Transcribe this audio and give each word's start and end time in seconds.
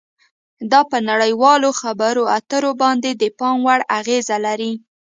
دا 0.71 0.81
په 0.91 0.97
نړیوالو 1.09 1.69
خبرو 1.81 2.23
اترو 2.37 2.71
باندې 2.81 3.09
د 3.13 3.23
پام 3.39 3.57
وړ 3.67 3.79
اغیزه 3.99 4.37
لري 4.45 4.73